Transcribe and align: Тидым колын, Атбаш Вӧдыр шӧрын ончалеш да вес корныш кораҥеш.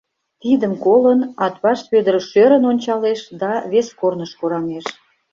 Тидым 0.41 0.73
колын, 0.85 1.19
Атбаш 1.45 1.79
Вӧдыр 1.91 2.15
шӧрын 2.29 2.63
ончалеш 2.71 3.21
да 3.41 3.51
вес 3.71 3.87
корныш 3.99 4.31
кораҥеш. 4.39 4.85